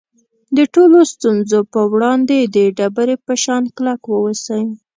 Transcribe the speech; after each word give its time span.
د 0.57 0.59
ټولو 0.73 0.99
ستونزو 1.13 1.59
په 1.73 1.81
وړاندې 1.93 2.37
د 2.55 2.57
ډبرې 2.77 3.15
په 3.25 3.33
شان 3.43 3.63
کلک 3.75 4.01
واوسئ. 4.07 4.63